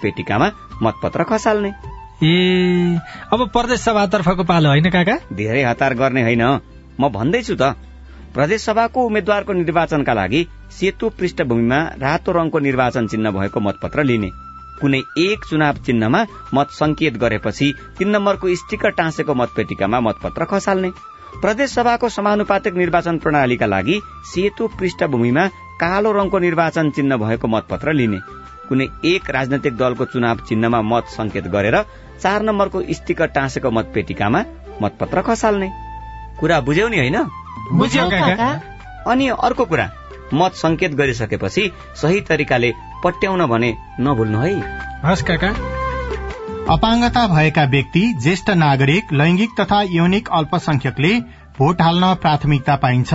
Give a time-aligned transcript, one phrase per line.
[0.00, 0.50] मतपेटिकामा
[0.82, 1.70] मतपत्र खसाल्ने।
[2.22, 2.98] ए
[3.32, 5.16] अब प्रदेश सभातर्फको पालो होइन काका?
[5.32, 6.42] धेरै हतार गर्ने होइन।
[7.00, 7.76] म भन्दैछु त
[8.34, 10.40] प्रदेश सभाको उम्मेद्वारको निर्वाचनका लागि
[10.70, 14.30] सेतो पृष्ठभूमिमा रातो रङको निर्वाचन चिन्ह भएको मतपत्र लिने।
[14.80, 16.20] कुनै एक चुनाव चिन्हमा
[16.54, 20.90] मत संकेत गरेपछि तीन नम्बरको स्टिकर टाँसेको मतपेटिकामा मतपत्र खसाल्ने।
[21.40, 25.46] प्रदेश सभाको समानुपातिक निर्वाचन प्रणालीका लागि सेतो पृष्ठभूमिमा
[25.80, 28.18] कालो रङको निर्वाचन चिन्ह भएको मतपत्र लिने।
[28.70, 31.76] कुनै एक राजनैतिक दलको चुनाव चिन्हमा मत संकेत गरेर
[32.22, 34.44] चार नम्बरको स्टिकर टाँसेको मतपेटिकामा
[34.82, 35.70] मतपत्र खसाल्ने।
[36.40, 37.16] कुरा बुझ्यौ नि होइन?
[39.06, 39.90] अनि अर्को कुरा
[40.34, 42.72] मत संकेत गरिसकेपछि सही तरिकाले
[43.04, 44.54] पट्याउन भने नभुल्नु है।
[45.04, 45.50] हस् काका।
[46.70, 51.12] अपाङ्गता भएका व्यक्ति ज्येष्ठ नागरिक लैंगिक तथा यौनिक अल्पसंख्यकले
[51.58, 53.14] भोट हाल्न प्राथमिकता पाइन्छ।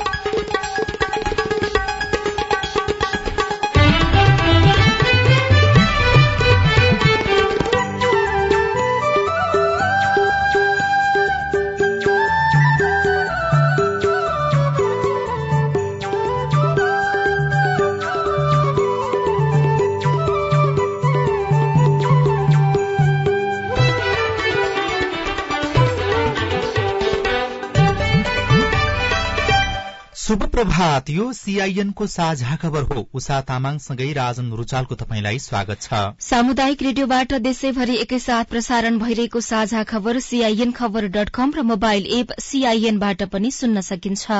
[30.51, 37.33] प्रभात यो सीआईएनको साझा खबर हो। उषा तामाङसँगै राजन रुचालको तपाईँलाई स्वागत छ। सामुदायिक रेडियोबाट
[37.41, 43.51] देशैभरि एकैसाथ प्रसारण भइरहेको साझा खबर सीआईएन खबर डट कम र मोबाइल एप सीआईएनबाट पनि
[43.51, 44.31] सुन्न सकिन्छ।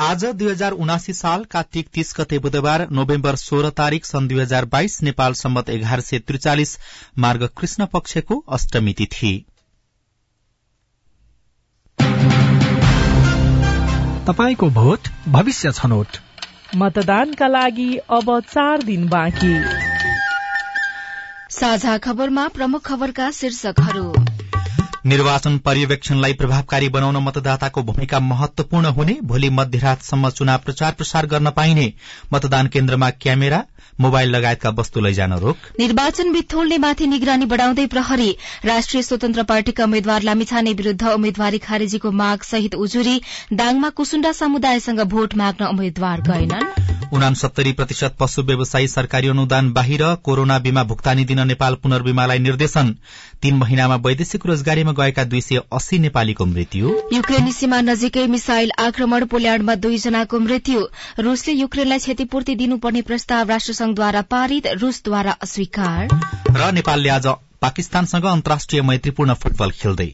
[0.00, 4.64] आज दुई हजार उनासी साल कार्तिक तीस गते बुधबार नोभेम्बर सोह्र तारीक सन् दुई हजार
[4.64, 6.76] बाइस नेपाल सम्मत एघार सय त्रिचालिस
[7.18, 9.32] मार्ग कृष्ण पक्षको अष्टमी तिथि।
[14.26, 16.06] तपाईँको भोट भविष्य छनौट।
[16.74, 19.54] मतदानका लागि अब चार दिन बाँकी।
[21.50, 24.29] साझा खबरमा प्रमुख खबरका शीर्षकहरू।
[25.06, 31.92] निर्वाचन पर्यवेक्षणलाई प्रभावकारी बनाउन मतदाताको भूमिका महत्वपूर्ण हुने भोलि मध्यरातसम्म चुनाव प्रचार प्रसार गर्न पाइने
[32.32, 33.62] मतदान केन्द्रमा क्यामेरा
[34.00, 38.30] मोबाइल लगायतका वस्तु लैजान रोक। निर्वाचन बिथोल्ने माथि निगरानी बढ़ाउँदै प्रहरी
[38.64, 43.20] राष्ट्रिय स्वतन्त्र पार्टीका उम्मेद्वार लामिछाने विरूद्ध उम्मेद्वारी खारेजीको माग सहित उजुरी
[43.52, 50.58] दाङमा कुसुण्डा समुदायसँग भोट माग्न उम्मेद्वार गएनन्। उनासत्तरी प्रतिशत पशु व्यवसायी सरकारी अनुदान बाहिर कोरोना
[50.58, 52.94] बीमा भुक्तानी दिन नेपाल पुनर्बीमालाई निर्देशन।
[53.42, 59.24] तीन महिनामा वैदेशिक रोजगारीमा गएका दुई सय अस्सी नेपालीको मृत्यु। युक्रेनी सीमा नजिकै मिसाइल आक्रमण
[59.26, 60.86] पोल्याण्डमा दुईजनाको मृत्यु।
[61.20, 66.08] रूसले युक्रेनलाई क्षतिपूर्ति दिनुपर्ने प्रस्ताव राष्ट्रसंघद्वारा पारित रूसद्वारा अस्वीकार।
[66.56, 67.26] र नेपालले आज
[67.60, 70.10] पाकिस्तानसँग अन्तर्राष्ट्रिय मैत्रीपूर्ण फुटबल खेल्दै।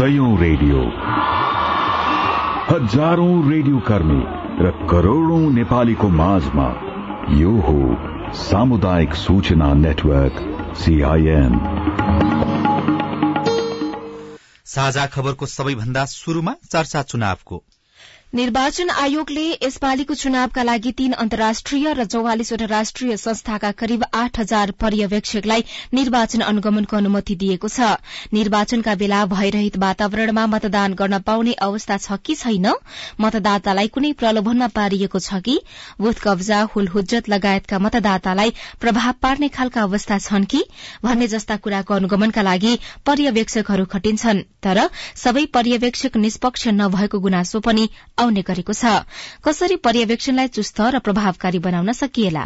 [0.00, 0.82] सयौं रेडियो।
[2.68, 4.20] हजारौं रेडियो कर्मी
[4.64, 6.68] र करोड़ौं नेपालीको माझमा
[7.32, 7.80] यो हो
[8.34, 10.40] सामुदायिक सूचना नेटवर्क
[10.76, 11.58] सीआईएन
[14.66, 17.64] साझा खबरको सबैभन्दा शुरूमा चर्चा चुनावको।
[18.32, 25.64] निर्वाचन आयोगले यसपालिको चुनावका लागि तीन अन्तर्राष्ट्रिय र चौवालिसवटा राष्ट्रिय संस्थाका करिब आठ हजार पर्यवेक्षकलाई
[25.94, 27.88] निर्वाचन अनुगमनको अनुमति दिएको छ।
[28.32, 32.70] निर्वाचनका बेला भयरहित वातावरणमा मतदान गर्न पाउने अवस्था छ कि छैन?
[33.20, 35.58] मतदातालाई कुनै प्रलोभनमा पारिएको छ कि?
[36.00, 40.62] बुथ कब्जा हुलहुज्जत लगायतका मतदातालाई प्रभाव पार्ने खालका अवस्था छन् कि?
[41.02, 44.86] भन्ने जस्ता कुराको अनुगमनका लागि पर्यवेक्षकहरू खटिन्छन् तर
[45.18, 47.88] सबै पर्यवेक्षक निष्पक्ष नभएको गुनासो पनि
[48.20, 48.94] आउने गरेको छ।
[49.44, 52.44] कसरी पर्यवेक्षणलाई चुस्त र प्रभावकारी बनाउन सकिएला?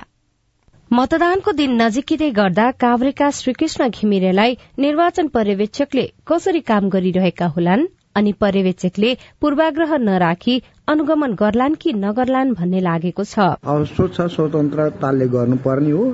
[0.90, 9.10] मतदानको दिन नजिकिँदै गर्दा काभ्रेका श्रीकृष्ण घिमिरेलाई निर्वाचन पर्यवेक्षकले कसरी काम गरिरहेका होलान् अनि पर्यवेक्षकले
[9.40, 10.54] पूर्वाग्रह नराखी
[10.88, 16.04] अनुगमन गर्लान् कि नगर्लान् भन्ने लागेको छ। अब स्वच्छ स्वतन्त्रताले गर्नुपर्ने हो।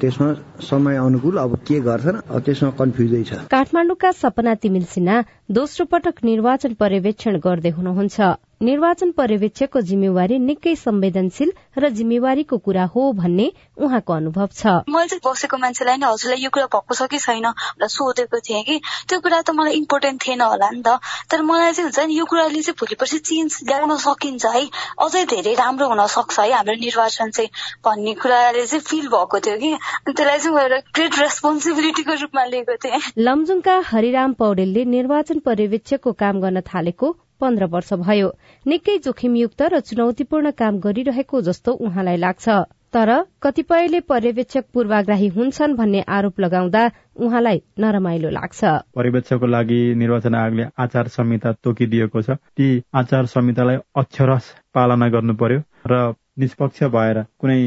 [0.00, 0.28] त्यसमा
[0.64, 5.16] समय अनुकूल अब के गर्छन् त्यसमा कन्फ्युजै छ। काठमाडौँका सपना तिमिल सिन्हा
[5.52, 8.16] दोस्रो पटक निर्वाचन पर्यवेक्षण गर्दै हुनुहुन्छ।
[8.60, 13.46] निर्वाचन पर्यवेक्षकको जिम्मेवारी निकै संवेदनशील र जिम्मेवारीको कुरा हो भन्ने
[13.80, 17.46] उहाँको अनुभव छ। मैले चाहिँ बसेको मान्छेलाई नै हजुरलाई यो कुरा भएको छ कि छैन
[17.48, 18.76] भनेर सोधेको थिएँ कि
[19.08, 21.00] त्यो कुरा त मलाई इम्पोर्टेन्ट थिएन होला नि त।
[21.32, 24.64] तर मलाई चाहिँ हुन्छ नि यो कुराले चाहिँ भोलि पर्सि चेन्ज ल्याउन सकिन्छ है।
[25.00, 29.56] अझै धेरै राम्रो हुन सक्छ है हाम्रो निर्वाचन चाहिँ भन्ने कुराले चाहिँ फिल भएको थियो
[29.56, 29.72] कि।
[30.12, 36.60] त्यसलाई चाहिँ मैले ग्रेट रेस्पोन्सिबिलिटीको रूपमा लिएको थिएँ। लमजुङका हरिराम पौडेलले निर्वाचन पर्यवेक्षकको काम गर्न
[36.68, 38.28] थालेको पन्ध्र वर्ष भयो।
[38.66, 42.48] निकै जोखिमयुक्त र चुनौतीपूर्ण काम गरिरहेको जस्तो उहाँलाई लाग्छ।
[42.92, 43.10] तर
[43.42, 46.82] कतिपयले पर्यवेक्षक पूर्वाग्राही हुन्छन् भन्ने आरोप लगाउँदा
[47.16, 48.64] उहाँलाई नरमाइलो लाग्छ।
[48.94, 55.60] पर्यवेक्षकको लागि निर्वाचन आयोगले आचार संहिता तोकिदिएको छ। ती आचार संहितालाई अक्षरस पालना गर्नु पर्यो
[55.86, 56.02] र
[56.38, 57.60] निष्पक्ष भएर कुनै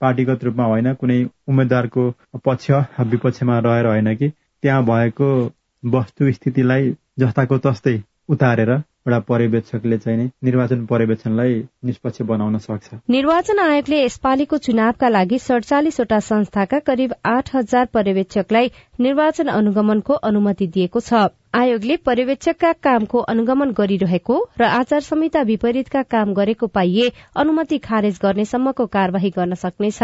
[0.00, 1.18] पार्टीगत रूपमा होइन कुनै
[1.48, 2.10] उम्मेद्वारको
[2.44, 2.70] पक्ष
[3.06, 4.28] विपक्षमा रहेर होइन कि
[4.62, 5.28] त्यहाँ भएको
[5.82, 7.96] वस्तु स्थितिलाई जस्ताको तस्तै
[8.28, 8.72] उतारेर
[9.10, 11.54] एउटा पर्यवेक्षकले चाहिँ नि निर्वाचन पर्यवेक्षणलाई
[11.84, 18.70] निष्पक्ष बनाउन सक्छ। निर्वाचन आयोगले यसपालिको चुनावका लागि सड़चालिसवटा संस्थाका करिब आठ हजार पर्यवेक्षकलाई
[19.00, 26.34] निर्वाचन अनुगमनको अनुमति दिएको छ। आयोगले पर्यवेक्षकका कामको अनुगमन गरिरहेको र आचार संहिता विपरीतका काम
[26.34, 30.02] गरेको पाइए अनुमति खारेज गर्नेसम्मको कार्यवाही गर्न सक्नेछ।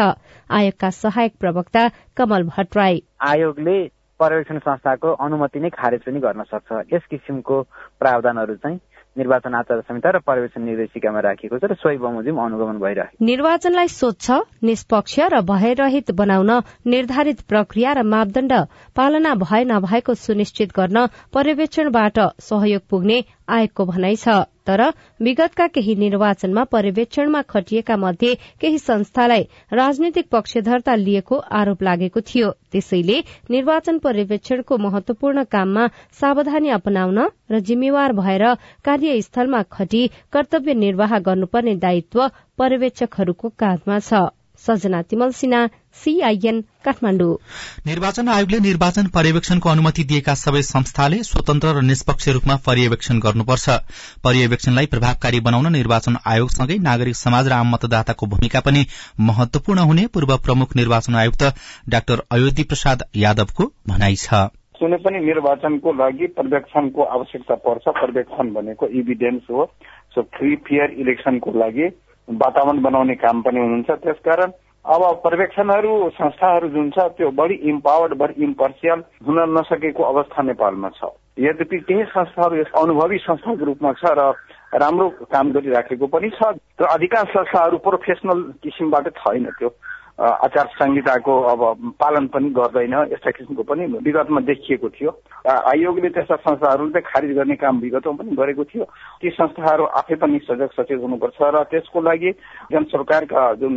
[0.50, 3.78] आयोगका सहायक प्रवक्ता कमल भट्टराई आयोगले
[4.20, 7.62] पर्यवेक्षण संस्थाको अनुमति नै खारेज पनि गर्न सक्छ। यस किसिमको
[8.00, 8.78] प्रावधानहरू चाहिँ
[9.16, 14.26] निर्वाचन आचार संहिता र पर्यवेक्षण निर्देशिकामा राखिएको छ र सोही बमोजिम अनुगमन भइरहेको निर्वाचनलाई स्वच्छ
[14.62, 16.50] निष्पक्ष र भयरहित बनाउन
[16.86, 18.52] निर्धारित प्रक्रिया र मापदण्ड
[18.96, 23.18] पालना भए नभएको सुनिश्चित गर्न पर्यवेक्षणबाट सहयोग पुग्ने
[23.48, 24.28] आयोगको भनाइ छ।
[24.66, 24.80] तर
[25.22, 33.18] विगतका केही निर्वाचनमा पर्यवेक्षणमा खटिएका मध्ये केही संस्थालाई राजनीतिक पक्षधरता लिएको आरोप लागेको थियो। त्यसैले
[33.50, 35.86] निर्वाचन पर्यवेक्षणको महत्वपूर्ण काममा
[36.20, 37.18] सावधानी अपनाउन
[37.50, 38.44] र जिम्मेवार भएर
[38.84, 42.26] कार्यस्थलमा खटी कर्तव्य निर्वाह गर्नुपर्ने दायित्व
[42.58, 44.26] पर्यवेक्षकहरूको काँधमा छ।
[44.58, 45.66] सजना तिमल सिन्हा
[45.96, 47.36] सीआईएन काठमाडौँ।
[47.86, 53.68] निर्वाचन आयोगले निर्वाचन पर्यवेक्षणको अनुमति दिएका सबै संस्थाले स्वतन्त्र र निष्पक्ष रूपमा पर्यवेक्षण गर्नुपर्छ।
[54.24, 58.84] पर्यवेक्षणलाई प्रभावकारी बनाउन निर्वाचन आयोगसँगै नागरिक समाज र आम मतदाताको भूमिका पनि
[59.22, 61.42] महत्वपूर्ण हुने पूर्व प्रमुख निर्वाचन आयुक्त
[61.88, 68.86] डाक्टर अयोधी प्रसाद यादवको भनाइ छ। कुनै पनि निर्वाचनको लागि पर्यवेक्षणको आवश्यकता पर्छ। पर्यवेक्षण भनेको
[69.00, 69.64] इभिडेन्स हो।
[70.14, 71.88] सो फ्री फेयर इलेक्सनको लागि
[72.28, 74.50] वातावरण बनाउने काम पनि हुनुहुन्छ। त्यसकारण
[74.84, 81.10] अब पर्यवेक्षणहरू संस्थाहरू जुन छ त्यो बढी इम्पावर्ड बढी इम्पर्सियल हुन नसकेको अवस्था नेपालमा छ।
[81.38, 84.30] यद्यपि केही संस्थाहरू यस अनुभवी संस्थाको रूपमा छ र
[84.74, 89.68] राम्रो काम गरिराखेको पनि छ र अधिकांश संस्थाहरू प्रोफेसनल किसिमबाट छैन त्यो।
[90.18, 95.10] आचार संहिताको अब पालन पनि गर्दैन यस्ता किसिमको पनि विगतमा देखिएको थियो।
[95.46, 98.84] आयोगले त्यस्ता संस्थाहरू चाहिँ खारिज गर्ने काम विगतमा पनि गरेको थियो।
[99.20, 102.30] ती संस्थाहरू आफै पनि सजग सचेत हुनुपर्छ र त्यसको लागि
[102.72, 103.74] जन सरकारका जुन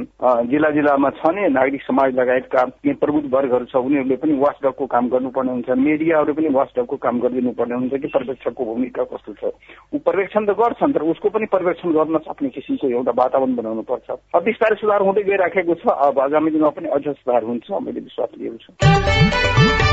[0.48, 2.64] जिल्ला जिल्लामा छ नि नागरिक समाज लगायतका
[3.04, 7.76] प्रबुद्ध वर्गहरू छ उनीहरूले पनि वाचडगको काम गर्नुपर्ने हुन्छ। मिडियाहरू पनि वाचडगको काम गरिदिनु पर्ने
[7.76, 9.52] हुन्छ कि पर्यवेक्षकको भूमिका कस्तो छ।
[9.92, 14.08] ऊ पर्यवेक्षण त गर्छन् तर उसको पनि पर्यवेक्षण गर्न सक्ने किसिमको एउटा वातावरण बनाउनु पर्छ
[14.10, 18.30] अब बिस्तारै सुधार हुँदै गइराखेको छ। अब आगामी दिनमा पनि अझ सुधार हुन्छ मैले विश्वास
[18.38, 19.89] लिएको छु।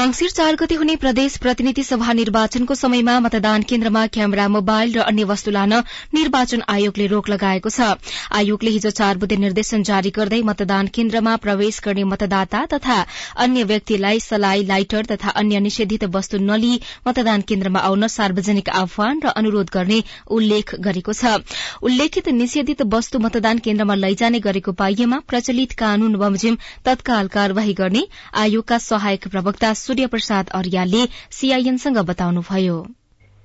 [0.00, 5.24] मंगिर चार गते हुने प्रदेश प्रतिनिधि सभा निर्वाचनको समयमा मतदान केन्द्रमा क्यामेरा मोबाइल र अन्य
[5.30, 5.72] वस्तु लान
[6.16, 7.88] निर्वाचन आयोगले रोक लगाएको छ।
[8.32, 12.96] आयोगले हिजो चार बुधे निर्देशन जारी गर्दै मतदान केन्द्रमा प्रवेश गर्ने मतदाता तथा
[13.44, 19.34] अन्य व्यक्तिलाई सलाई लाइटर तथा अन्य निषेधित वस्तु नलिई मतदान केन्द्रमा आउन सार्वजनिक आह्वान र
[19.42, 20.00] अनुरोध गर्ने
[20.38, 21.34] उल्लेख गरेको छ।
[21.82, 26.58] उल्लेखित निषेधित वस्तु मतदान केन्द्रमा लैजाने गरेको पाइएमा प्रचलित कानून बमोजिम
[26.88, 28.06] तत्काल कार्यवाही गर्ने
[28.46, 31.02] आयोगका सहायक प्रवक्ता सूर्य प्रसाद अर्यालले
[31.34, 32.76] सीआईएनसँग बताउनुभयो।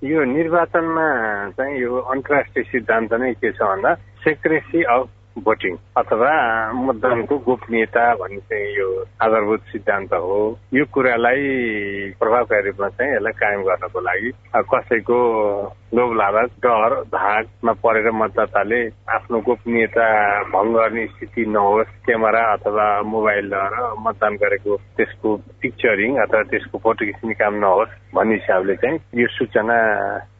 [0.03, 1.07] यो निर्वाचनमा
[1.49, 3.93] चाहिँ यो अन्तर्राष्ट्रिय सिद्धान्त नै के छ भन्दा
[4.25, 5.09] सेक्रेसी अफ
[5.43, 6.31] भोटिङ अथवा
[6.73, 8.87] मतदानको गोपनीयता भन्ने चाहिँ यो
[9.21, 10.37] आधारभूत सिद्धान्त हो।
[10.73, 11.41] यो कुरालाई
[12.19, 15.19] प्रभावकारी रूपमा चाहिँ यसलाई कायम गर्नको लागि कसैको
[15.95, 18.81] लोभ लालच डर धाकमा परेर मतदाताले
[19.15, 20.07] आफ्नो गोपनीयता
[20.55, 27.33] भङ्ग गर्ने स्थिति नहोस् क्यामेरा अथवा मोबाइलद्वारा मतदान गरेको त्यसको पिक्चरिङ अथवा त्यसको फोटो खिच्ने
[27.43, 29.77] काम नहोस् भन्ने हिसाबले चाहिँ यो सूचना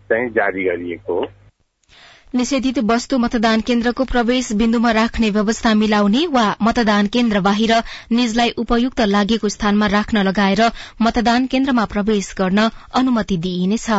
[0.09, 1.25] चाहिँ जारी गरिएको हो।
[2.37, 7.73] निषेधित वस्तु मतदान केन्द्रको प्रवेश बिन्दुमा राख्ने व्यवस्था मिलाउने वा मतदान केन्द्र बाहिर
[8.19, 10.65] निजलाई उपयुक्त लागेको स्थानमा राख्न लगाएर
[11.09, 12.69] मतदान केन्द्रमा प्रवेश गर्न
[13.03, 13.89] अनुमति दिइनेछ।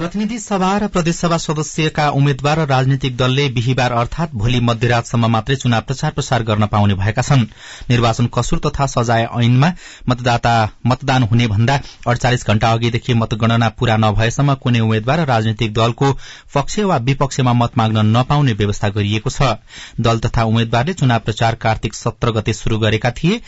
[0.00, 5.80] प्रतिनिधि सभा र प्रदेशसभा सदस्यका उम्मेद्वार र राजनीतिक दलले बिहिबार अर्थात भोलि मध्यरातसम्म मात्रै चुनाव
[5.82, 7.44] प्रचार प्रसार गर्न पाउने भएका छन्।
[7.90, 9.72] निर्वाचन कसुर तथा सजाय ऐनमा
[10.08, 10.54] मतदाता
[10.86, 11.78] मतदान हुने भन्दा
[12.08, 16.12] अड़चालिस घण्टा अघिदेखि मतगणना पूरा नभएसम्म कुनै उम्मेद्वार र राजनीतिक दलको
[16.54, 19.52] पक्ष वा विपक्षमा मत माग्न नपाउने व्यवस्था गरिएको छ।
[20.00, 23.40] दल तथा उम्मेद्वारले चुनाव प्रचार कार्तिक सत्र गते शुरू गरेका थिए।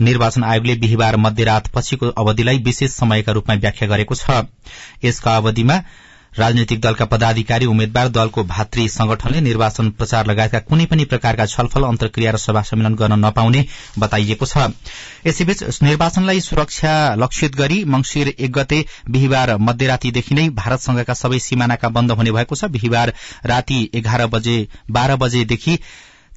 [0.00, 4.44] निर्वाचन आयोगले बिहिबार मध्यरात पछिको अवधिलाई विशेष समयका रूपमा व्याख्या गरेको छ।
[5.04, 5.80] यसका अवधिमा
[6.38, 12.30] राजनैतिक दलका पदाधिकारी उम्मेद्वार दलको भातृ संगठनले निर्वाचन प्रचार लगायतका कुनै पनि प्रकारका छलफल अन्तर्क्रिया
[12.30, 13.64] र सभा सम्मेलन गर्न नपाउने
[13.98, 14.68] बताइएको छ।
[15.26, 22.12] यसैबीच निर्वाचनलाई सुरक्षा लक्षित गरी मंगिर एक गते बिहिबार मध्यरातीदेखि नै भारतसँगका सबै सिमानाका बन्द
[22.12, 23.14] हुने भएको छ। बिहिबार
[23.46, 24.56] राति एघार बजे
[24.90, 25.78] बाह्र बजेदेखि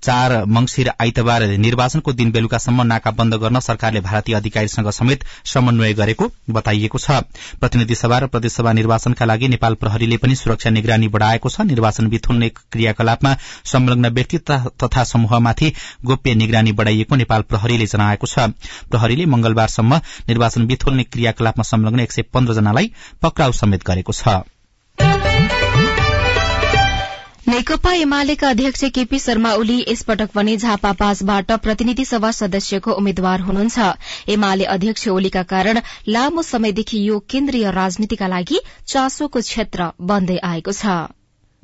[0.04, 6.30] चार मंगिर आइतबार निर्वाचनको दिन बेलुकासम्म नाका बन्द गर्न सरकारले भारतीय अधिकारीसँग समेत समन्वय गरेको
[6.50, 7.12] बताइएको छ।
[7.62, 12.50] प्रतिनिधि सभा र प्रदेशसभा निर्वाचनका लागि नेपाल प्रहरीले पनि सुरक्षा निगरानी बढ़ाएको छ। निर्वाचन बिथुल्ने
[12.50, 15.74] क्रियाकलापमा संलग्न व्यक्ति तथा समूहमाथि
[16.06, 18.50] गोप्य निगरानी बढ़ाइएको नेपाल प्रहरीले जनाएको छ।
[18.90, 22.92] प्रहरीले मंगलबारसम्म निर्वाचन बिथुल्ने क्रियाकलापमा संलग्न एक सय पन्ध्र जनालाई
[23.22, 25.61] पक्राउ समेत गरेको छ।
[27.48, 33.88] नेकपा एमालेका अध्यक्ष केपी शर्मा ओली यसपटक पनि झापा पाँचबाट प्रतिनिधि सभा सदस्यको उम्मेद्वार हुनुहुन्छ।
[34.30, 41.00] एमाले अध्यक्ष ओलीका कारण लामो समयदेखि यो केन्द्रीय राजनीतिका लागि चासोको क्षेत्र बन्दै आएको छ।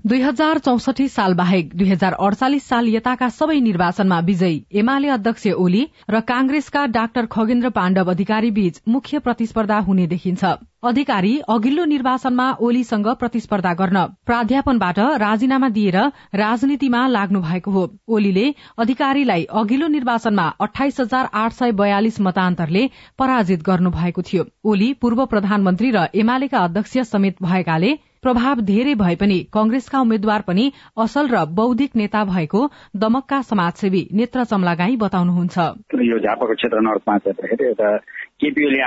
[0.07, 5.47] दुई हजार चौसठी साल बाहेक दुई हजार अडचालिस साल यताका सबै निर्वाचनमा विजयी एमाले अध्यक्ष
[5.63, 12.47] ओली र कांग्रेसका डाक्टर खगेन्द्र पाण्डव अधिकारी बीच मुख्य प्रतिस्पर्धा हुने देखिन्छ। अधिकारी अघिल्लो निर्वाचनमा
[12.61, 15.99] ओलीसँग प्रतिस्पर्धा गर्न प्राध्यापनबाट राजीनामा दिएर
[16.37, 18.47] राजनीतिमा लाग्नु भएको हो। ओलीले
[18.79, 25.25] अधिकारीलाई अघिल्लो निर्वाचनमा अठाइस हजार आठ सय बयालिस मतान्तरले पराजित गर्नु भएको थियो। ओली पूर्व
[25.33, 31.45] प्रधानमन्त्री र एमालेका अध्यक्ष समेत भएकाले प्रभाव धेरै भए पनि कंग्रेसका उम्मेद्वार पनि असल र
[31.53, 32.61] बौद्धिक नेता भएको
[32.95, 35.57] दमकका समाजसेवी नेत्र चमलागाई बताउनुहुन्छ।
[36.03, 37.89] यो झापाको क्षेत्र नर्थ पाँच एउटा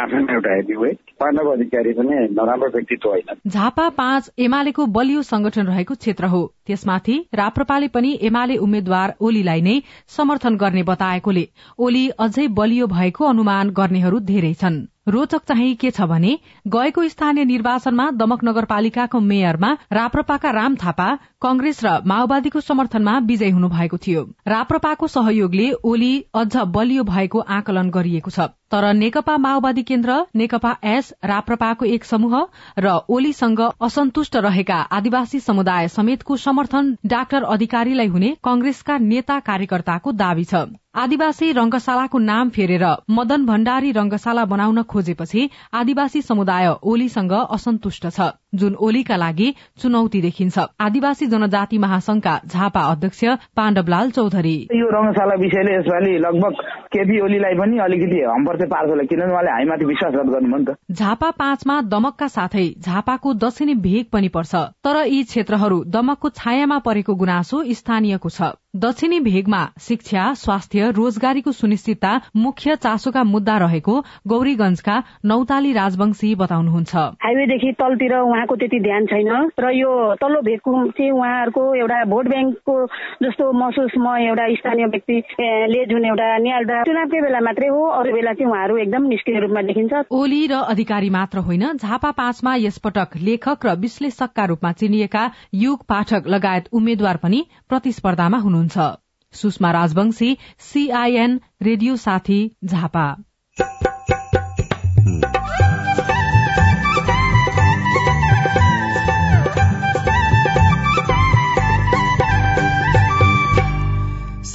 [0.01, 6.25] आफैमा एउटा पाण्डव अधिकारी पनि नराम्रो व्यक्तित्व होइन। झापा पाँच एमालेको बलियो संगठन रहेको क्षेत्र
[6.25, 11.45] हो। त्यसमाथि राप्रपाले पनि एमाले उम्मेद्वार ओलीलाई नै समर्थन गर्ने बताएकोले।
[11.79, 17.45] ओली अझै बलियो भएको अनुमान गर्नेहरू धेरै छन्। रोचक चाहिँ के छ भने गएको स्थानीय
[17.45, 21.09] निर्वाचनमा दमक नगरपालिकाको मेयरमा राप्रपाका राम थापा
[21.42, 28.30] कंग्रेस र माओवादीको समर्थनमा विजयी हुनुभएको थियो। राप्रपाको सहयोगले ओली अझ बलियो भएको आकलन गरिएको
[28.30, 32.37] छ। तर नेकपा माओवादी केन्द्र नेकपा एस राप्रपाको एक समूह
[32.78, 40.45] र ओलीसँग असन्तुष्ट रहेका आदिवासी समुदाय समेतको समर्थन डाक्टर अधिकारीलाई हुने कंग्रेसका नेता कार्यकर्ताको दावी
[40.45, 40.64] छ।
[40.95, 48.75] आदिवासी रंगशालाको नाम फेरेर मदन भण्डारी रंगशाला बनाउन खोजेपछि आदिवासी समुदाय ओलीसँग असन्तुष्ट छ। जुन
[48.76, 49.49] ओलीका लागि
[49.83, 53.25] चुनौती देखिन्छ। आदिवासी जनजाति महासंघका झापा अध्यक्ष
[53.57, 59.02] पाण्डवलाल चौधरी। यो रंगशाला विषयले यसपालि लगभग केपी ओलीलाई पनि अलिकति हम्पर चाहिँ पार्छ होला
[59.11, 64.28] किनभने उहाँले हामीमाथि विश्वासघात गर्नुभयो नि त। झापा पाँचमा दमकका साथै झापाको दक्षिणी भेग पनि
[64.28, 64.54] पर्छ
[64.85, 72.11] तर यी क्षेत्रहरू दमकको छायामा परेको गुनासो स्थानीयको छ। दक्षिणी भेगमा शिक्षा स्वास्थ्य रोजगारीको सुनिश्चितता
[72.37, 73.95] मुख्य चासोका मुद्दा रहेको
[74.28, 81.11] गौरीगंजका नौताली राजवंशी बताउनुहुन्छ। हाइवेदेखि तलतिर उहाँको त्यति ध्यान छैन। र यो तल्लो भेगको चाहिँ
[81.13, 82.75] उहाँहरूको एउटा भोट ब्याङ्कको
[83.23, 88.33] जस्तो महसुस म एउटा स्थानीय व्यक्तिले जुन एउटा निहाल्दा चुनावकै बेला मात्रै हो अरू बेला
[88.33, 93.67] चाहिँ उहाँहरू एकदम निष्क्रिय रूपमा देखिन्छ। ओली र अधिकारी मात्र होइन झापा पाँचमा यसपटक लेखक
[93.67, 98.91] र विश्लेषकका रूपमा चिनिएका युग पाठक लगायत उम्मेद्वार पनि प्रतिस्पर्धामा हुनुहुन्छ।
[99.35, 103.07] सुषमा राजवंशी सीआईएन रेडियो साथी झापा।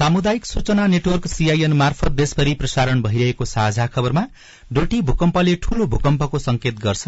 [0.06, 4.22] सामुदायिक सूचना नेटवर्क सीआईएन मार्फत देशभरि प्रसारण भइरहेको साझा खबरमा
[4.74, 7.08] डोटी भूकम्पले ठूलो भूकम्पको संकेत गर्छ।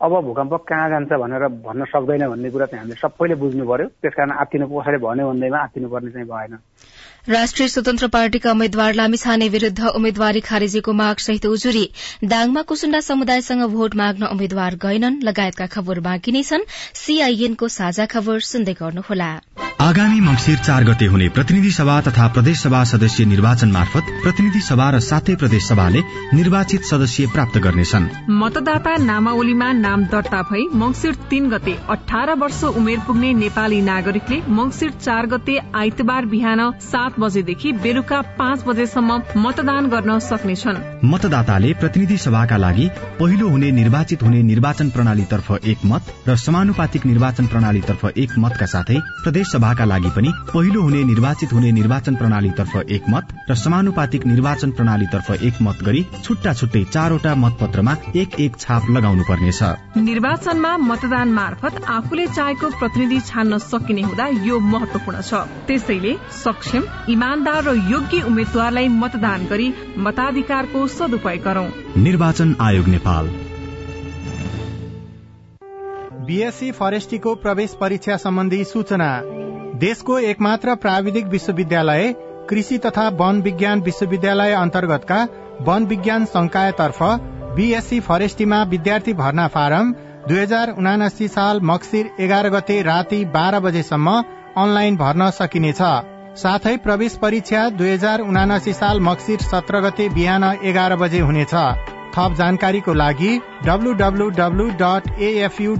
[0.00, 4.30] अब भूकम्प कहाँ जान्छ भनेर भन्न सक्दैन भन्ने कुरा चाहिँ हामीले सबैले बुझ्नु पर्यो। त्यसकारण
[4.44, 6.58] आत्तिनु कसैले भन्यो भन्दैमा आत्तिनु पर्ने चाहिँ भएन।
[7.28, 11.88] राष्ट्रिय स्वतन्त्र पार्टीका उम्मेद्वार लामिछाने विरूद्ध उम्मेद्वारी खारेजीको माग सहित उजुरी।
[12.24, 18.40] दाङमा कुसुण्डा समुदायसँग भोट माग्न उम्मेद्वार गएनन् लगायतका खबर बाँकी नै छन्। सीआईएनको साझा खबर
[18.44, 19.30] सुन्दै गर्नुहोला।
[19.80, 24.90] आगामी मंगिर चार गते हुने प्रतिनिधि सभा तथा प्रदेश सभा सदस्य निर्वाचन मार्फत प्रतिनिधि सभा
[24.90, 26.00] र सातै प्रदेश सभाले
[26.34, 32.98] निर्वाचित सदस्य प्राप्त गर्नेछन्। मतदाता नामावलीमा नाम दर्ता भई मंगिर तीन गते अठार वर्ष उमेर
[33.06, 40.18] पुग्ने नेपाली नागरिकले मंगिर चार गते आइतबार बिहान सात बजेदेखि बेलुका पाँच बजेसम्म मतदान गर्न
[40.20, 42.88] सक्नेछन्। मतदाताले प्रतिनिधि सभाका लागि
[43.20, 48.98] पहिलो हुने निर्वाचित हुने निर्वाचन प्रणालीतर्फ एक मत र समानुपातिक निर्वाचन प्रणालीतर्फ एक मतका साथै
[49.22, 54.70] प्रदेश सभाका लागि पनि पहिलो हुने निर्वाचित हुने निर्वाचन प्रणालीतर्फ एक मत र समानुपातिक निर्वाचन
[54.70, 59.62] प्रणालीतर्फ एक मत गरी छुट्टा छुट्टै चारवटा मतपत्रमा एक एक छाप लगाउनु पर्नेछ
[60.04, 65.34] निर्वाचनमा मतदान मार्फत आफूले चाहेको प्रतिनिधि छान्न सकिने हुँदा यो महत्वपूर्ण छ।
[65.66, 66.12] त्यसैले
[66.44, 73.26] सक्षम इमान्दार र योग्य उम्मेद्वारलाई मतदान गरी मताधिकारको सदुपयोग गरौं। निर्वाचन आयोग नेपाल।
[76.26, 79.08] बीएससी फरेस्टीको प्रवेश परीक्षा सम्बन्धी सूचना।
[79.78, 82.14] देशको एकमात्र प्राविधिक विश्वविद्यालय
[82.50, 85.28] कृषि तथा वन विज्ञान विश्वविद्यालय अन्तर्गतका
[85.60, 87.02] वन विज्ञान संकायतर्फ
[87.56, 89.92] बीएससी फरेस्टीमा विद्यार्थी भर्ना फारम
[90.28, 94.10] दुई हजार उनासी साल मक्सिर एघार गते राति बाह्र बजेसम्म
[94.56, 95.82] अनलाइन भर्न सकिनेछ।
[96.36, 101.54] साथै प्रवेश परीक्षा दुई हजार उनासी साल मक्सिर सत्र गते बिहान एघार बजे हुनेछ।
[102.14, 103.32] थप जानकारीको लागि
[103.66, 105.08] डब्लूडब्लूडब्लू डट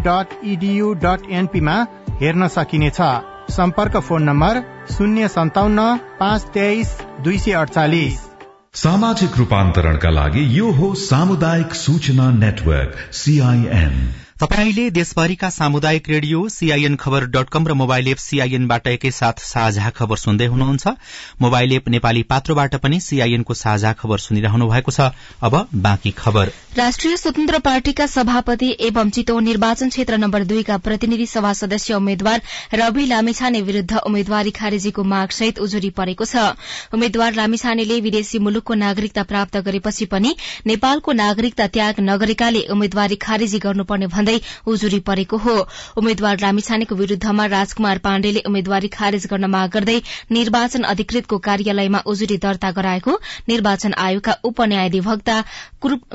[0.07, 0.35] डट
[1.05, 1.77] डट एनपीमा
[2.21, 3.01] हेर्न सकिनेछ।
[3.51, 5.87] सम्पर्क फोन नम्बर शून्य सन्ताउन्न
[6.21, 8.19] पाँच तेइस दुई सय अडचालिस
[8.81, 13.99] सामाजिक रूपान्तरणका लागि यो हो सामुदायिक सूचना नेटवर्क सीआईएन
[14.41, 20.17] तपाईँले देशभरिका सामुदायिक radio CIN Khabar dot com र मोबाइल एप सीआईएनबाट एकैसाथ साझा खबर
[20.17, 20.87] सुन्दै हुनुहुन्छ।
[21.43, 25.01] मोबाइल एप नेपाली पात्रोबाट पनि सीआईएनको साझा खबर सुनिरहनु भएको छ।
[25.41, 31.53] अब बाँकी खबर। राष्ट्रिय स्वतन्त्र पार्टीका सभापति एवं चितवन निर्वाचन क्षेत्र नम्बर दुईका प्रतिनिधि सभा
[31.53, 32.43] सदस्य उम्मेद्वार
[32.75, 36.51] रवि लामिछाने विरूद्ध उम्मेद्वारी खारेजीको मागसहित उजुरी परेको छ।
[36.91, 40.35] उम्मेद्वार लामिछानेले विदेशी मुलुकको नागरिकता प्राप्त गरेपछि पनि
[40.67, 45.55] नेपालको नागरिकता त्याग नगरेकाले उम्मेद्वारी खारेजी गर्नुपर्ने भन्दै उजुरी परेको हो।
[45.99, 49.99] उम्मेद्वार लामिछानेको विरूद्धमा राजकुमार पाण्डेले उम्मेद्वारी खारेज गर्न माग गर्दै
[50.33, 53.13] निर्वाचन अधिकृतको कार्यालयमा उजुरी दर्ता गराएको
[53.49, 55.37] निर्वाचन आयोगका उपन्यायाधिवक्ता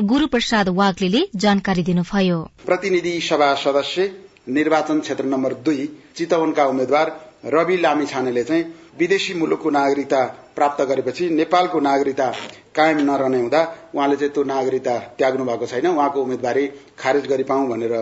[0.04, 4.12] गुरू प्रसाद वाग्ले जानकारी दिनुभयो। प्रतिनिधि सभा सदस्य
[4.50, 7.08] निर्वाचन क्षेत्र नम्बर दुई चितवनका उम्मेद्वार
[7.46, 8.64] रवि लामिछानेले चाहिँ
[9.00, 10.22] विदेशी मुलुकको नागरिकता
[10.56, 12.32] प्राप्त गरेपछि नेपालको नागरिकता
[12.76, 13.62] कायम नरहने हुँदा
[13.96, 16.66] उहाँले चाहिँ त्यो नागरिकता त्याग्नु भएको छैन। उहाँको उम्मेदवारी
[17.00, 17.96] खारेज गरिपाउँ भनेर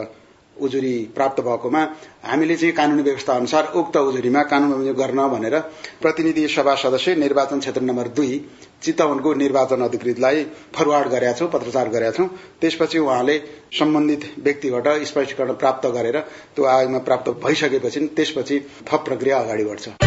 [0.58, 1.82] उजुरी प्राप्त भएकोमा
[2.24, 5.60] हामीले चाहिँ कानूनी व्यवस्था अनुसार उक्त उजुरीमा कानून गर्न भनेर
[6.02, 8.38] प्रतिनिधि सभा सदस्य निर्वाचन क्षेत्र नम्बर दुई
[8.84, 10.44] चितवनको निर्वाचन अधिकृतलाई
[10.76, 12.28] फरवार्ड गरेका छौं पत्रचार गरेका छौं।
[12.62, 13.38] त्यसपछि उहाँले
[13.80, 16.20] सम्बन्धित व्यक्तिबाट स्पष्टीकरण प्राप्त गरेर
[16.56, 20.07] त्यो आयोगमा प्राप्त भइसकेपछि त्यसपछि थप प्रक्रिया अगाडि बढ्छ।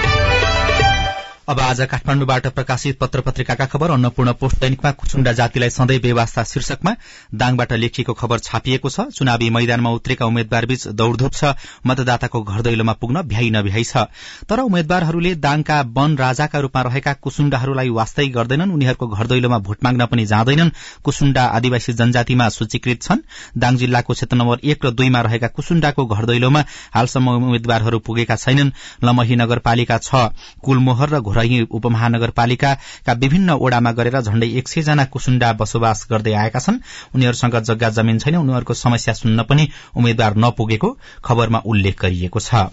[1.47, 6.93] अब आज काठमाडौँबाट प्रकाशित पत्र पत्रिकाका खबर अन्नपूर्ण पोस्ट दैनिकमा कुचुण्डा जातिलाई सधैँ व्यवस्था शीर्षकमा
[7.33, 11.53] दाङबाट लेखिएको खबर छापिएको छ। चुनावी मैदानमा उत्रेका उम्मेद्वारबीच दौड़धूप छ।
[11.87, 13.97] मतदाताको घर दैलोमा पुग्न भ्याइ नभ्याइ छ।
[14.45, 20.05] तर उम्मेद्वारहरूले दाङका वन राजाका रूपमा रहेका कुसुण्डाहरूलाई वास्तै गर्दैनन्। उनीहरूको घर दैलोमा भोट माग्न
[20.05, 20.71] पनि जाँदैनन्।
[21.03, 23.25] कुसुण्डा आदिवासी जनजातिमा सूचीकृत छन्।
[23.57, 28.71] दाङ जिल्लाको क्षेत्र नम्बर एक र दुईमा रहेका कुसुण्डाको घर दैलोमा हालसम्म उम्मेद्वारहरू पुगेका छैनन्।
[29.03, 30.29] लमही नगरपालिका छ।
[30.61, 36.83] कुलमोहर र घोरही उपमहानगरपालिकाका विभिन्न ओडामा गरेर झण्डै एक जना कुसुण्डा बसोबास गर्दै आएका छन्।
[37.15, 40.89] उनीहरूसँग जग्गा जमिन छैन। उनीहरूको समस्या सुन्न पनि उम्मेद्वार नपुगेको
[41.23, 42.67] खबरमा उल्लेख गरिएको छ।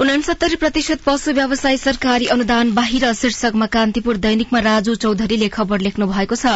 [0.00, 6.36] उनासत्तरी प्रतिशत पशु व्यवसाय सरकारी अनुदान बाहिर शीर्षकमा कान्तिपुर दैनिकमा राजु चौधरीले खबर लेख्नु भएको
[6.36, 6.52] छ।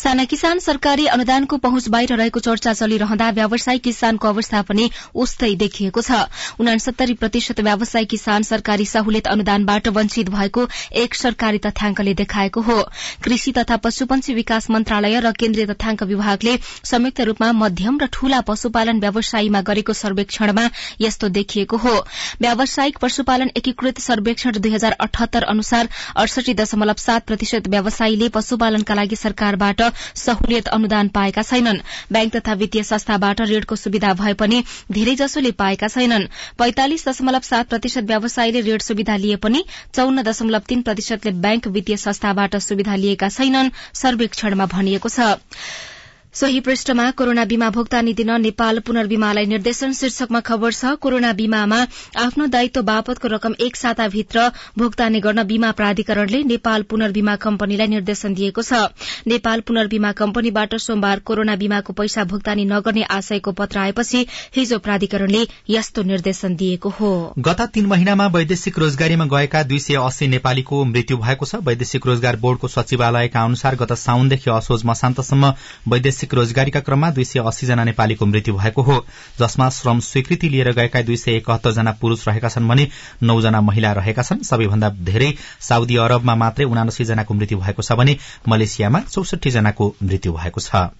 [0.00, 6.00] साना किसान सरकारी अनुदानको पहुँच बाहिर रहेको चर्चा चलिरहँदा व्यवसायी किसानको अवस्था पनि उस्तै देखिएको
[6.00, 6.20] छ।
[6.56, 12.78] उनासत्तरी प्रतिशत व्यवसायी किसान सरकारी सहुलियत अनुदानबाट वञ्चित भएको एक सरकारी तथ्याङ्कले देखाएको हो।
[13.24, 16.56] कृषि तथा पशुपन्छी विकास मन्त्रालय र केन्द्रीय तथ्याङ्क विभागले
[16.92, 20.68] संयुक्त रूपमा मध्यम र ठूला पशुपालन व्यवसायीमा गरेको सर्वेक्षणमा
[21.00, 21.94] यस्तो देखिएको हो।
[22.86, 29.16] व्यवसायिक पशुपालन एकीकृत सर्वेक्षण दुई हजार अठहत्तर अनुसार अडसठी दशमलव सात प्रतिशत व्यवसायीले पशुपालनका लागि
[29.16, 29.82] सरकारबाट
[30.14, 31.80] सहुलियत अनुदान पाएका छैनन्।
[32.12, 38.06] ब्याङ्क तथा वित्तीय संस्थाबाट ऋणको सुविधा भए पनि धेरैजसोले पाएका छैनन्। पैंतालिस दशमलव सात प्रतिशत
[38.06, 43.74] व्यवसायीले ऋण सुविधा लिए पनि चौन्न दशमलव तीन प्रतिशतले ब्याङ्क वित्तीय संस्थाबाट सुविधा लिएका छैनन्
[43.96, 45.34] सर्वेक्षणमा भनिएको छ।
[46.36, 51.76] सोही पृष्ठमा कोरोना बीमा भुक्तानी दिन नेपाल पुनर्बीमालाई निर्देशन शीर्षकमा खबर छ कोरोना बीमामा
[52.22, 54.42] आफ्नो दायित्व बापतको रकम एक साताभित्र
[54.78, 58.80] भुक्तानी गर्न बीमा प्राधिकरणले नेपाल पुनर्बीमा कम्पनीलाई निर्देशन दिएको छ।
[59.26, 66.02] नेपाल पुनर्बीमा कम्पनीबाट सोमबार कोरोना बीमाको पैसा भुक्तानी नगर्ने आशयको पत्र आएपछि हिजो प्राधिकरणले यस्तो
[66.02, 67.14] निर्देशन दिएको हो।
[67.48, 72.36] गत तीन महिनामा वैदेशिक रोजगारीमा गएका दुई सय अस्सी नेपालीको मृत्यु भएको छ। वैदेशिक रोजगार
[72.44, 75.52] बोर्डको सचिवालयका अनुसार गत साउनदेखि असोज मसान्तसम्म
[75.88, 78.94] वैदेशिक मासिक रोजगारीका क्रममा दुई सय अस्सी जना नेपालीको मृत्यु भएको हो
[79.38, 82.88] जसमा श्रम स्वीकृति लिएर गएका दुई सय एकहत्तर जना पुरूष रहेका छन् भने
[83.22, 85.30] नौजना महिला रहेका छन्। सबैभन्दा धेरै
[85.62, 88.16] साउदी अरबमा मात्रै उनासी जनाको मृत्यु भएको छ भने
[88.48, 90.90] मलेसियामा चौसठी जनाको मृत्यु भएको छ।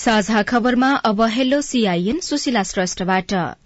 [0.00, 3.59] साझा खबरमा अब हेलो सीआईएन सुशीला श्रेष्ठबाट।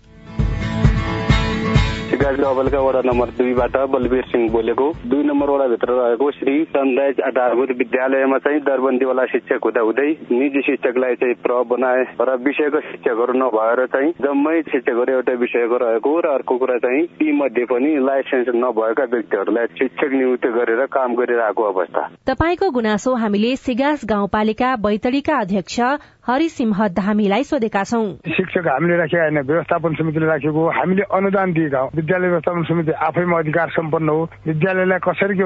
[2.25, 8.39] गाजगाउँका वडा नम्बर दुईबाट बलवीर सिंह बोलेको दुई नम्बर वडाभित्र रहेको श्री सनराइज आधारभूत विद्यालयमा
[8.39, 14.13] चाहिँ दरबन्दीवाला शिक्षक हुँदा हुँदै निजी शिक्षकलाई चाहिँ प्र बनाए र विषयको शिक्षकहरू नभएर चाहिँ
[14.21, 19.67] जम्मै शिक्षकहरू एउटै विषयको रहेको र अर्को कुरा चाहिँ ती मध्ये पनि लाइसेन्स नभएका व्यक्तिहरूलाई
[19.77, 25.81] शिक्षक नियुक्त गरेर काम गरिरहेको अवस्था तपाईँको गुनासो हामीले सिगास गाउँपालिका बैतडीका अध्यक्ष
[26.25, 31.89] हरिसिंह धामीलाई सोधेका छौं। शिक्षक हामीले राखेका होइन व्यवस्थापन समितिले राखेको हामीले अनुदान दिएका हौ।
[31.93, 35.45] विद्यालय व्यवस्थापन समिति आफैमा अधिकार सम्पन्न हो। विद्यालयलाई कसरी के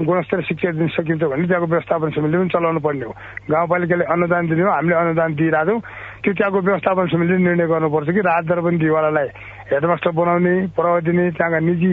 [0.00, 3.12] गुणस्तर शिक्षा दिन सकिन्छ भने त्यहाँको व्यवस्थापन समितिले पनि चलाउनु पर्ने हो।
[3.52, 5.80] गाउँपालिकाले अनुदान दिने हो हामीले अनुदान दिइरहेछौँ
[6.24, 9.28] त्यो त्यहाँको व्यवस्थापन समितिले निर्णय गर्नुपर्छ कि राज दरबन्दीवालालाई
[9.76, 11.92] हेडमास्टर बनाउने प्रभाव दिने त्यहाँका निजी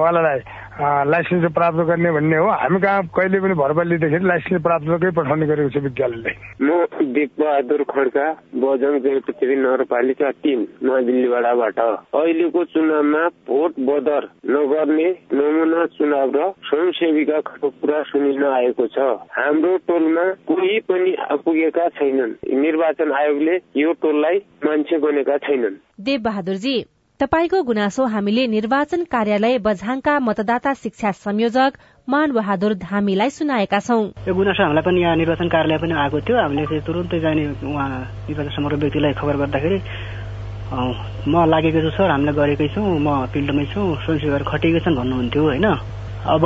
[0.00, 0.40] वालालाई
[0.82, 5.46] लाइसेन्स प्राप्त गर्ने भन्ने हो। हामी कहाँ कहिले पनि भरपाई लिँदाखेरि लाइसेन्स प्राप्त गर्दै पठाउने
[5.46, 6.70] गरेको छ विद्यालयले। म
[7.14, 8.26] दिपबहादुर खड्का
[8.62, 11.78] बजङ जयपृथ्वी नगरपालिका तिन नयाँ दिल्लीबाट
[12.12, 18.98] अहिलेको चुनावमा भोट बदर नगर्ने नमुना चुनाव र स्वयंसेवीका कुरा सुनिन आएको छ।
[19.32, 26.76] हाम्रो टोलमा कोही पनि आइपुगेका छैनन्। निर्वाचन आयोगले यो टोललाई मान्छे बनेका छैनन्। देव बहादुरजी
[27.20, 31.72] तपाईँको गुनासो हामीले निर्वाचन कार्यालय बझाङका मतदाता शिक्षा संयोजक
[32.08, 36.36] मान बहादुर धामीलाई सुनाएका छौं। यो गुनासो हामीलाई पनि यहाँ निर्वाचन कार्यालय पनि आएको थियो।
[36.36, 37.88] हामीले तुरन्तै जाने उहाँ
[38.26, 39.78] निर्वाचन समग्र व्यक्तिलाई खबर गर्दाखेरि
[41.30, 45.66] म लागेको छु सर हामीले गरेकै छौँ म फिल्डमै छु स्वयंसेवकहरू खटेकै छन् भन्नुहुन्थ्यो होइन?
[46.22, 46.40] अब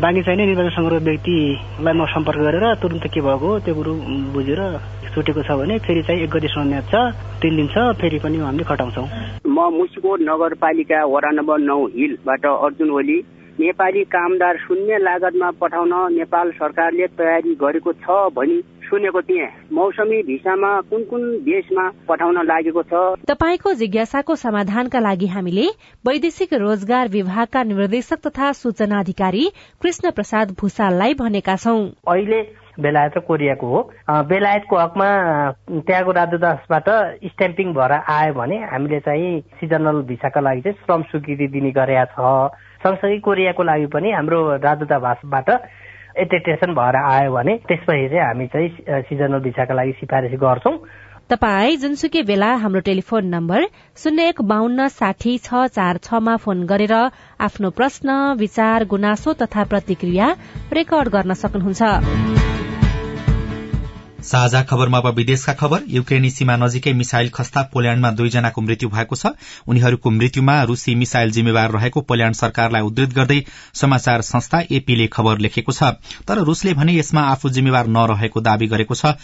[0.00, 3.92] बाँकी चाहिने निर्वाचन समग्र व्यक्तिलाई म सम्पर्क गरेर तुरन्त के भएको त्यो कुरो
[4.32, 4.60] बुझेर
[5.12, 6.96] छुटेको छ भने फेरि चाहिँ एक गतिसम्म म्याच छ
[7.44, 9.06] तिन दिन छ फेरि पनि हामीले खटाउँछौँ।
[9.44, 13.18] म मुसिकोट नगरपालिका वडा नम्बर नौ हिलबाट अर्जुन ओली।
[13.60, 18.56] नेपाली कामदार शून्य लागतमा पठाउन नेपाल सरकारले तयारी गरेको छ भनी
[18.92, 22.92] सुनेको थिएँ। मौसमी भिसामा कुन कुन देशमा पठाउन लागेको छ?
[23.24, 25.66] तपाईँको जिज्ञासाको समाधानका लागि हामीले
[26.04, 29.44] वैदेशिक रोजगार विभागका निर्देशक तथा सूचना अधिकारी
[29.82, 32.40] कृष्ण प्रसाद भूषाललाई भनेका छौं। अहिले
[32.80, 33.80] बेलायत र कोरियाको हो।
[34.28, 35.08] बेलायतको हकमा
[35.88, 36.88] त्यहाँको राजदूतावासबाट
[37.32, 42.52] स्ट्याम्पिङ भएर आयो भने हामीले चाहिँ सिजनल भिसाका लागि चाहिँ श्रम स्वीकृति दिने गरेका छ।
[42.82, 45.48] सँगसँगै कोरियाको लागि पनि हाम्रो राजदूतावासबाट
[46.16, 50.76] एटेटेसन भएर आयो भने त्यसपछि चाहिँ हामी चाहिँ सिजनल भिसाका लागि सिफारिस गर्छौं।
[51.30, 56.94] तपाई जुनसुकै बेला हाम्रो टेलिफोन नम्बर शून्य एक बान्न साठी छ चार छमा फोन गरेर
[57.40, 60.30] आफ्नो प्रश्न विचार गुनासो तथा प्रतिक्रिया
[60.72, 62.41] रेकर्ड गर्न सक्नुहुन्छ।
[64.22, 69.34] साझा खबरमा अब विदेशका खबर। युक्रेनी सीमा नजिकै मिसाइल खस्ता पोल्याण्डमा दुईजनाको मृत्यु भएको छ।
[69.66, 73.40] उनीहरूको मृत्युमा रूसी मिसाइल जिम्मेवार रहेको पोल्याण्ड सरकारलाई उद्धत गर्दै
[73.74, 78.94] समाचार संस्था एपीले खबर लेखेको छ। तर रूसले भने यसमा आफू जिम्मेवार नरहेको दावी गरेको
[78.94, 79.18] छ।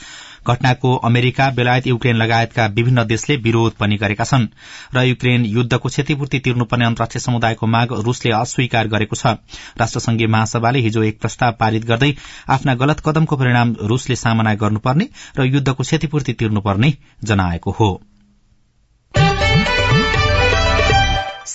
[0.49, 4.47] घटनाको अमेरिका बेलायत युक्रेन लगायतका विभिन्न देशले विरोध पनि गरेका छन्
[4.95, 9.37] र युक्रेन युद्धको क्षतिपूर्ति तिर्नुपर्ने अन्तर्राष्ट्रिय समुदायको माग रूसले अस्वीकार गरेको छ।
[9.79, 12.13] राष्ट्रसंघीय महासभाले हिजो एक प्रस्ताव पारित गर्दै
[12.49, 15.09] आफ्ना गलत कदमको परिणाम रूसले सामना गर्नुपर्ने
[15.39, 16.93] र युद्धको क्षतिपूर्ति तिर्नुपर्ने
[17.25, 17.91] जनाएको हो।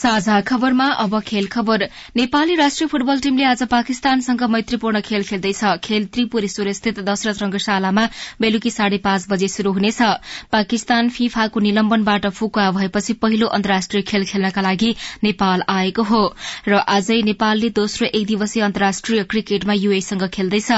[0.03, 1.83] साझा खबरमा अब खेल खबर।
[2.15, 8.03] नेपाली राष्ट्रिय फुटबल टीमले आज पाकिस्तानसँग मैत्रीपूर्ण खेल खेल्दैछ। खेल त्रिपुर स्थित दशरथ रंगशालामा
[8.41, 10.01] बेलुकी साढे पाँच बजे शुरू हुनेछ।
[10.51, 14.91] पाकिस्तान फिफाको निलम्बनबाट फुकुवा भएपछि पहिलो अन्तर्राष्ट्रिय खेल खेल्नका लागि
[15.23, 16.21] नेपाल आएको हो।
[16.67, 20.71] र आजै नेपालले दोस्रो एक दिवसीय अन्तर्राष्ट्रिय क्रिकेटमा युएसँग खेल्दैछ।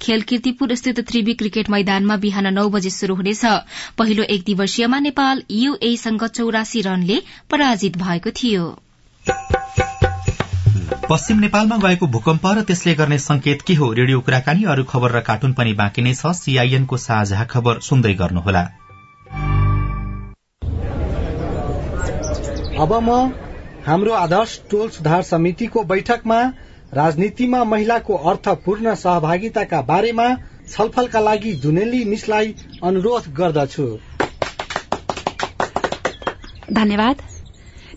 [0.00, 3.44] खेल किर्तिपुर स्थित त्रिवी क्रिकेट मैदानमा बिहान नौ बजे शुरू हुनेछ।
[3.98, 8.69] पहिलो एक दिवसीयमा नेपाल युएसँग चौरासी रनले पराजित भएको थियो।
[11.10, 13.92] पश्चिम नेपालमा गएको भूकम्प र त्यसले गर्ने संकेत के हो?
[13.92, 18.62] रेडियो कुराकानी अरू खबर र कार्टुन पनि बाँकी नै छ। सीआईएनको साझा खबर सुन्दै गर्नुहोला।
[22.80, 23.32] अब म
[23.86, 26.40] हाम्रो आदर्श टोल सुधार समितिको बैठकमा
[26.94, 30.28] राजनीतिमा महिलाको अर्थपूर्ण सहभागिताका बारेमा
[30.70, 32.54] छलफलका लागि जुनेली मिसलाई
[32.84, 33.98] अनुरोध गर्दछु।
[36.72, 37.29] धन्यवाद।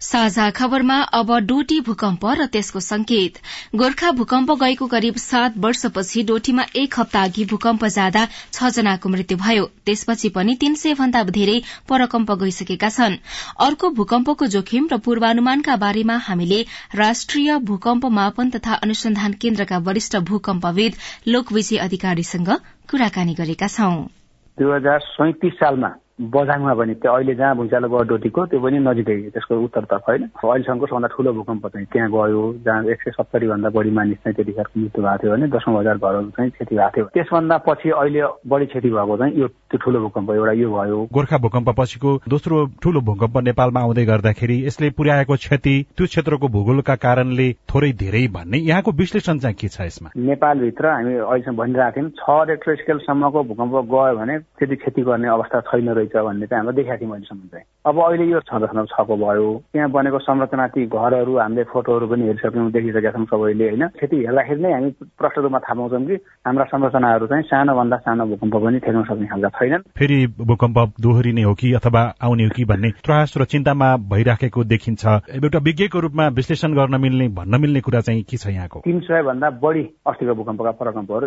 [0.00, 3.38] साझा खबरमा अब डोटी भूकम्प र त्यसको संकेत।
[3.74, 9.38] गोर्खा भूकम्प गएको करिब सात वर्षपछि डोटीमा एक हप्ता अघि भूकम्प जाँदा छ जनाको मृत्यु
[9.38, 13.16] भयो। त्यसपछि पनि तीन सय भन्दा धेरै परकम्प गइसकेका छन्।
[13.58, 20.94] अर्को भूकम्पको जोखिम र पूर्वानुमानका बारेमा हामीले राष्ट्रिय भूकम्प मापन तथा अनुसन्धान केन्द्रका वरिष्ठ भूकम्पविद
[21.28, 22.50] लोकविजय अधिकारीसँग
[22.90, 24.06] कुराकानी गरेका छौं।
[26.18, 30.22] बझाङमा पनि त्यो अहिले जहाँ भुइँचालो गयो डोटीको त्यो पनि नजिकै त्यसको उत्तरतर्फ होइन?
[30.34, 34.34] अहिलेसम्मको सबभन्दा ठुलो भूकम्प चाहिँ त्यहाँ गयो जहाँ एक सय सत्तरी भन्दा बढी मानिस चाहिँ
[34.34, 38.22] त्यतिखेरको मृत्यु भएको थियो भने दसौँ हजार घरहरू चाहिँ क्षति भएको थियो। त्यसभन्दा पछि अहिले
[38.50, 42.56] बढी क्षति भएको चाहिँ यो त्यो ठुलो भूकम्प एउटा यो भयो। गोर्खा भूकम्प पछिको दोस्रो
[42.82, 48.58] ठुलो भूकम्प नेपालमा आउँदै गर्दाखेरि यसले पुर्याएको क्षति त्यो क्षेत्रको भूगोलका कारणले थोरै धेरै भन्ने।
[48.58, 50.10] यहाँको विश्लेषण चाहिँ के छ यसमा?
[50.18, 55.60] नेपालभित्र हामी अहिलेसम्म भनिरहेको थियौँ छ रेक्टर स्केलसम्मको भूकम्प गयो भने त्यति क्षति गर्ने अवस्था
[55.70, 59.16] छैन रहेछ। भन्ने चाहिँ हामीले देखाएको थियौँ अहिलेसम्म चाहिँ। अब अहिले यो छ दशमलव छको
[59.16, 63.86] भयो। त्यहाँ बनेको संरचना ती घरहरू हामीले फोटोहरू पनि हेरिसक्यौँ देखिसकेका छौँ सबैले होइन?
[63.96, 66.14] क्षति हेर्दाखेरि नै हामी प्रष्ट रूपमा थाहा पाउँछौँ कि
[66.46, 71.54] हाम्रा संरचनाहरू चाहिँ सानोभन्दा सानो भूकम्प पनि ठेक्न सक्ने खालका छैनन्। फेरि भूकम्प दोहोरिने हो
[71.54, 75.06] कि अथवा आउने हो कि भन्ने त्रास र चिन्तामा भइराखेको देखिन्छ।
[75.38, 78.80] एउटा विज्ञको रूपमा विश्लेषण गर्न मिल्ने भन्न मिल्ने कुरा चाहिँ के छ यहाँको?
[78.84, 81.26] तिन सय भन्दा बढी अस्तिको भूकम्पका परकम्पहरू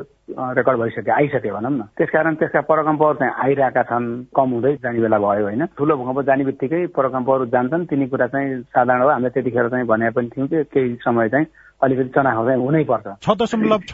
[0.59, 5.17] रेकर्ड भइसके आइसके भनौँ न। त्यसकारण त्यसका परकम्पहरू चाहिँ आइरहेका छन् कम हुँदै जाने बेला
[5.17, 5.65] भयो होइन?
[5.77, 10.09] ठुलो भूकम्प जाने बित्तिकै परकम्पहरू जान्छन्। तिनी कुरा चाहिँ साधारण हो। हामीले त्यतिखेर चाहिँ भने
[10.09, 11.45] पनि थियौँ कि केही समय चाहिँ
[11.83, 13.93] अलिकति चनाखो चाहिँ हुनै पर्छ छ दशमलव छ।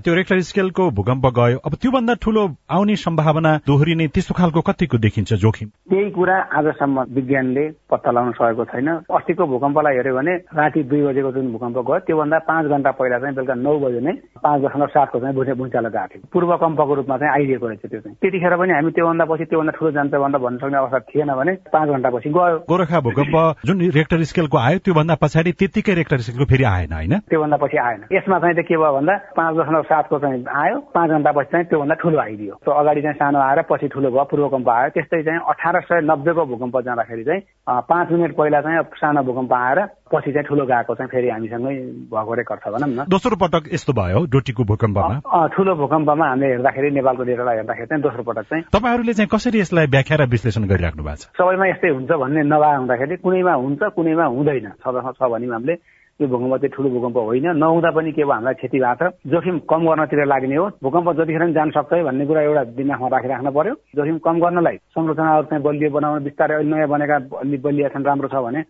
[0.00, 5.32] त्यो रेक्टर स्केलको भूकम्प गयो। अब त्योभन्दा ठुलो आउने सम्भावना दोहोरिने त्यस्तो खालको कतिको देखिन्छ
[5.44, 5.68] जोखिम?
[5.90, 11.32] त्यही कुरा आजसम्म विज्ञानले पत्ता लगाउन सकेको छैन। अस्तिको भूकम्पलाई हेऱ्यो भने राति दुई बजेको
[11.32, 15.20] जुन भूकम्प गयो त्योभन्दा पाँच घण्टा पहिला चाहिँ बेलुका नौ बजे नै पाँच दशमलव सातको
[15.20, 18.72] चाहिँ भुइँ भुइँचालो गएको थियो। पूर्व कम्पको रूपमा चाहिँ आइदिएको रहेछ त्यो चाहिँ। त्यतिखेर पनि
[18.72, 22.30] हामी त्योभन्दा पछि त्योभन्दा ठुलो जान्छ भन्दा भन्न सक्ने अवस्था थिएन भने पाँच घण्टा पछि
[22.32, 27.14] गयो। गोर्खा भूकम्प जुन रेक्टर स्केलको आयो त्योभन्दा पछाडि त्यतिकै रेक्टर स्केलको फेरि आएन होइन?
[27.26, 31.50] त्योभन्दा पछि आएन। यसमा चाहिँ के भयो भन्दा पाँच दशमलव सातको चाहिँ आयो पाँच घन्टापछि
[31.52, 35.22] चाहिँ त्योभन्दा ठुलो आइदियो। त्यो अगाडि चाहिँ सानो आएर पछि ठुलो भयो पूर्वकम्प आयो। त्यस्तै
[35.26, 40.30] चाहिँ अठार सय नब्बेको भूकम्प जाँदाखेरि चाहिँ पाँच मिनट पहिला चाहिँ सानो भूकम्प आएर पछि
[40.32, 41.74] चाहिँ ठुलो गएको चाहिँ फेरि हामीसँगै
[42.14, 45.48] भएको रेकर्ड छ भनौँ न। दोस्रो पटक यस्तो भयो डोटीको भूकम्पमा?
[45.50, 49.86] ठुलो भूकम्पमा हामीले हेर्दाखेरि नेपालको डेटालाई हेर्दाखेरि चाहिँ दोस्रो पटक चाहिँ तपाईँहरूले चाहिँ कसरी यसलाई
[49.90, 51.34] व्याख्या र विश्लेषण गरिराख्नु भएको छ?
[51.34, 55.74] सबैमा यस्तै हुन्छ भन्ने नभए हुँदाखेरि कुनैमा हुन्छ कुनैमा हुँदैन। छ भने हामीले
[56.20, 59.58] यो भूकम्प चाहिँ ठुलो भूकम्प होइन। नहुँदा पनि के भयो हामीलाई क्षति भएको छ। जोखिम
[59.68, 63.74] कम गर्नतिर लाग्ने हो। भूकम्प जतिखेर पनि जान सक्छ भन्ने कुरा एउटा दिमागमा राखिराख्नु पर्यो।
[63.96, 68.40] जोखिम कम गर्नलाई संरचनाहरू चाहिँ बलियो बनाउन बिस्तारै नयाँ बनेका अलि बलिया छन् राम्रो छ
[68.40, 68.60] भने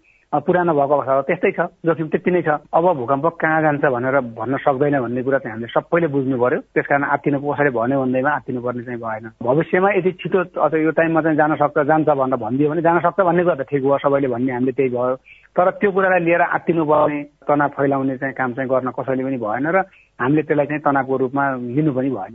[0.43, 4.57] पुरानो भएको अवस्था त्यस्तै छ। जोखिम त्यति नै छ। अब भूकम्प कहाँ जान्छ भनेर भन्न
[4.61, 8.83] सक्दैन भन्ने कुरा चाहिँ हामीले सबैले बुझ्नु पर्यो त्यसकारण आत्तिनु कसैले भन्यो भन्दैमा आत्तिनु पर्ने
[8.85, 12.83] चाहिँ भएन। भविष्यमा यदि छिटो अथवा यो टाइममा चाहिँ जान सक्छ जान्छ भनेर भनिदियो भने
[12.83, 15.15] जान सक्छ भन्ने कुरा त ठिक भयो सबैले भन्ने हामीले त्यही भयो।
[15.57, 19.67] तर त्यो कुरालाई लिएर आत्तिनु पर्ने तनाव फैलाउने चाहिँ काम चाहिँ गर्न कसैले पनि भएन
[19.73, 19.79] र
[20.21, 21.45] हामीले त्यसलाई चाहिँ तनावको रूपमा
[21.77, 22.35] लिनु पनि भएन।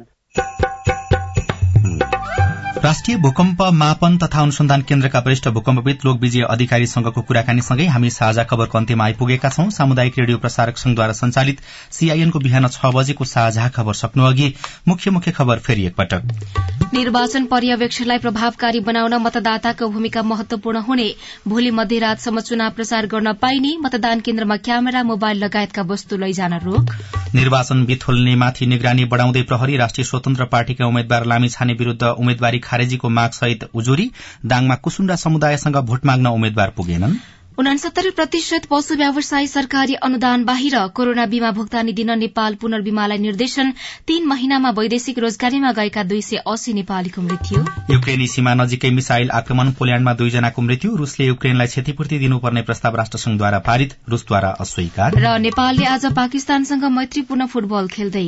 [2.83, 8.77] राष्ट्रिय भूकम्प मापन तथा अनुसन्धान केन्द्रका वरिष्ठ भूकम्पविद लोक विजय अधिकारीसँगको कुराकानीसँगै हामी साझा खबरको
[8.77, 14.23] अन्त्यमा आइपुगेका छौं। सामुदायिक रेडियो प्रसारक संघद्वारा संचालित सीआईएनको बिहान छ बजेको साझा खबर सक्नु
[14.25, 14.53] अघि
[14.87, 21.07] मुख्य मुख्य खबर फेरि एकपटक। निर्वाचन पर्यवेक्षणलाई प्रभावकारी बनाउन मतदाताको भूमिका महत्वपूर्ण हुने
[21.47, 26.95] भोलि मध्यरातसम्म चुनाव प्रचार गर्न पाइने मतदान केन्द्रमा क्यामेरा मोबाइल लगायतका वस्तु लैजान रोक।
[27.35, 33.69] निर्वाचन बिथोल्नेमाथि निगरानी बढ़ाउँदै प्रहरी राष्ट्रिय स्वतन्त्र पार्टीका उम्मेद्वार लामी छाने विरूद्ध उम्मेद्वारी खारेजीको मागसहित
[33.73, 34.09] उजुरी
[34.47, 37.21] दाङमा कुसुण्डा समुदायसँग भोट माग्न उम्मेद्वार पुगेनन्।
[37.59, 43.73] उनासत्तरी प्रतिशत पशु व्यवसाय सरकारी अनुदान बाहिर कोरोना बीमा भुक्तानी दिन नेपाल पुनर्बीमालाई निर्देशन।
[44.07, 47.59] तीन महिनामा वैदेशिक रोजगारीमा गएका दुई सय अस्सी नेपालीको मृत्यु।
[47.91, 53.95] युक्रेनी सीमा नजिकै मिसाइल आक्रमण पोल्याण्डमा दुईजनाको मृत्यु। रूसले युक्रेनलाई क्षतिपूर्ति दिनुपर्ने प्रस्ताव राष्ट्रसंघद्वारा पारित
[54.09, 58.27] रूसद्वारा अस्वीकार। र नेपालले आज पाकिस्तानसँग मैत्रीपूर्ण फुटबल खेल्दै।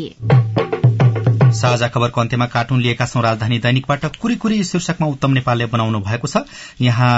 [1.53, 6.27] साझा खबरको अन्त्यमा कार्टुन लिएका छौं राजधानी दैनिकबाट कुरी कुरी शीर्षकमा उत्तम नेपालले बनाउनु भएको
[6.27, 6.45] छ।
[6.81, 7.13] यहाँ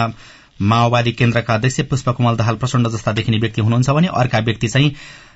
[0.61, 4.91] माओवादी केन्द्रका अध्यक्ष पुष्पकमल दाहाल प्रचण्ड जस्ता देखिने व्यक्ति हुनुहुन्छ भने अर्का व्यक्ति चाहिँ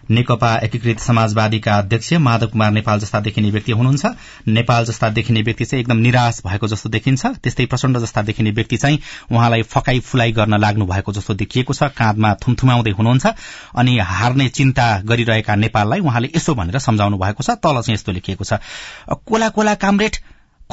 [0.10, 4.06] नेकपा एकीकृत समाजवादीका अध्यक्ष माधव कुमार नेपाल जस्ता देखिने व्यक्ति हुनुहुन्छ।
[4.48, 8.78] नेपाल जस्ता देखिने व्यक्ति चाहिँ एकदम निराश भएको जस्तो देखिन्छ। त्यस्तै प्रचण्ड जस्ता देखिने व्यक्ति
[8.78, 9.00] चाहिँ
[9.32, 13.26] उहाँलाई फकाई फुलाई गर्न लाग्नु भएको जस्तो देखिएको छ। काँधमा थुमथुमाउँदै हुनुहुन्छ।
[13.76, 18.44] अनि हार्ने चिन्ता गरिरहेका नेपाललाई उहाँले यसो भनेर सम्झाउनु भएको छ। तल चाहिँ यस्तो लेखिएको
[18.44, 18.60] छ।
[19.26, 20.16] कोला कोला कामरेड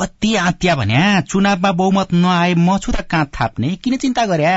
[0.01, 4.57] कति आत्या भन्या चुनावमा बहुमत नआए म छु त काँध थाप्ने। किन चिन्ता गर्या